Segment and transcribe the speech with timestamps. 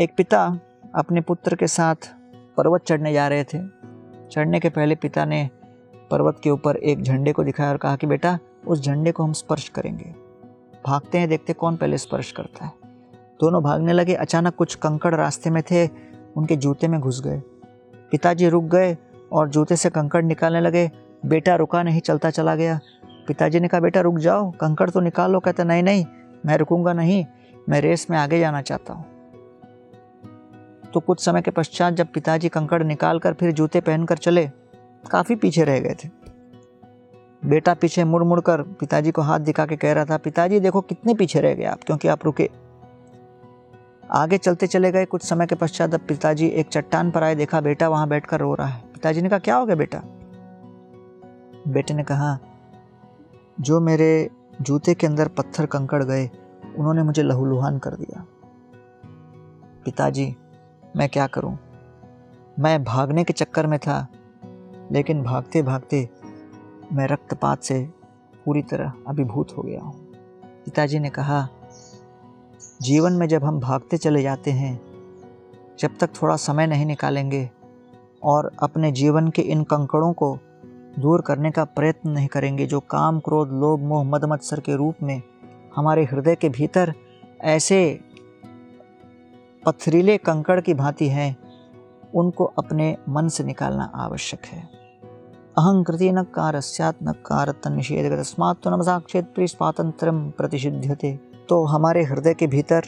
[0.00, 0.60] एक पिता
[0.94, 1.94] अपने पुत्र के साथ
[2.56, 3.58] पर्वत चढ़ने जा रहे थे।
[4.30, 5.50] चढ़ने के पहले पिता ने
[6.10, 9.32] पर्वत के ऊपर एक झंडे को दिखाया और कहा कि बेटा, उस झंडे को हम
[9.32, 10.14] स्पर्श करेंगे।
[10.86, 12.72] भागते हैं, देखते कौन पहले स्पर्श करता है।
[13.40, 15.86] दोनों भागने लगे, अचानक कुछ कंकड़ रास्ते में थे,
[16.36, 17.42] उनके जूते में घुस गए।
[18.10, 18.96] पिताजी रुक गए
[19.32, 20.90] और जूते से कंकड़ निकालने लगे।
[21.26, 22.80] बेटा रुका नहीं, चलता चला गया।
[23.28, 26.06] पिताजी ने कहा, बेटा, रुक जाओ, कंकड़ तो निकालो। कहता, नहीं नहीं,
[26.46, 27.24] मैं रुकूँगा नहीं,
[27.68, 29.17] मैं रेस में आगे जाना चाहता हूँ।
[30.94, 34.50] तो कुछ समय के पश्चात जब पिताजी कंकड़ निकाल कर फिर जूते पहनकर चले,
[35.10, 36.08] काफ़ी पीछे रह गए थे।
[37.46, 40.80] बेटा पीछे मुड़ मुड़ कर पिताजी को हाथ दिखा के कह रहा था, पिताजी, देखो
[40.80, 42.50] कितने पीछे रह गए आप, क्योंकि आप रुके।
[44.10, 47.60] आगे चलते चले गए। कुछ समय के पश्चात जब पिताजी एक चट्टान पर आए, देखा
[47.60, 50.02] बेटा वहाँ बैठकर रो रहा है। पिताजी ने कहा, क्या हो गया बेटा?
[51.68, 52.38] बेटे ने कहा,
[53.60, 56.30] जो मेरे जूते के अंदर पत्थर कंकड़ गए,
[56.76, 58.26] उन्होंने मुझे लहूलुहान कर दिया।
[59.84, 60.36] पिताजी
[60.98, 61.58] मैं क्या करूँ?
[62.58, 64.06] मैं भागने के चक्कर में था,
[64.92, 66.08] लेकिन भागते भागते
[66.92, 67.88] मैं रक्तपात से
[68.44, 69.94] पूरी तरह अभिभूत हो गया हूँ
[70.64, 71.48] पिताजी ने कहा,
[72.82, 74.80] जीवन में जब हम भागते चले जाते हैं,
[75.78, 77.50] जब तक थोड़ा समय नहीं निकालेंगे
[78.22, 80.38] और अपने जीवन के इन कंकड़ों को
[80.98, 84.94] दूर करने का प्रयत्न नहीं करेंगे, जो काम, क्रोध, लोभ, मोह मद मत्सर के रूप
[85.02, 85.22] में
[85.76, 86.94] हमारे हृदय के भीतर
[87.40, 88.00] ऐसे
[89.68, 91.36] पथरीले कंकड़ की भांति हैं,
[92.14, 94.68] उनको अपने मन से निकालना आवश्यक है।
[95.58, 102.82] अहंकृति न कारस्यात् न कारतन्निषेध तस्मात् तो नमसाक्षेत्र स्वातंत्र प्रतिषिध्यते। तो हमारे हृदय के भीतर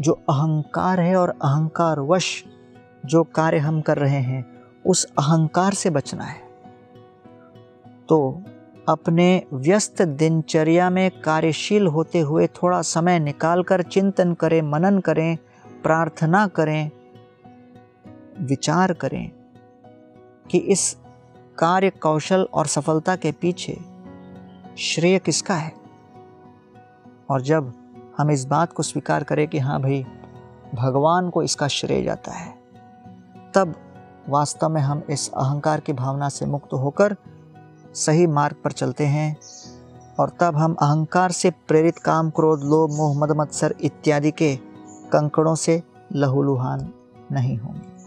[0.00, 2.44] जो अहंकार है और अहंकार वश
[3.06, 4.46] जो कार्य हम कर रहे हैं,
[4.86, 6.40] उस अहंकार से बचना है।
[8.08, 8.42] तो
[8.88, 15.38] अपने व्यस्त दिनचर्या में कार्यशील होते हुए थोड़ा समय निकालकर चिंतन करें, मनन करें
[15.82, 16.90] प्रार्थना करें,
[18.40, 19.30] विचार करें
[20.50, 20.96] कि इस
[21.58, 23.78] कार्य कौशल और सफलता के पीछे
[24.78, 25.72] श्रेय किसका है?
[27.30, 27.72] और जब
[28.18, 30.02] हम इस बात को स्वीकार करें कि हाँ भाई,
[30.74, 32.54] भगवान को इसका श्रेय जाता है,
[33.54, 33.74] तब
[34.28, 37.16] वास्तव में हम इस अहंकार की भावना से मुक्त होकर
[37.94, 39.36] सही मार्ग पर चलते हैं
[40.18, 44.69] और तब हम अहंकार से प्रेरित काम, क्रोध, लोभ, मोह, मद, मत्सर इत्यादि के
[45.12, 45.82] कंकड़ों से
[46.14, 46.92] लहूलुहान
[47.32, 47.99] नहीं होंगे।